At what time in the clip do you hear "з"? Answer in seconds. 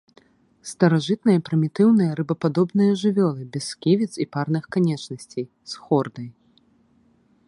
5.75-5.87